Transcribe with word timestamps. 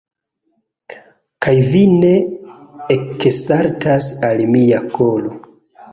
Kaj 1.45 1.53
vi 1.73 1.83
ne 1.91 2.09
eksaltas 2.97 4.11
al 4.31 4.45
mia 4.57 4.85
kolo! 4.97 5.37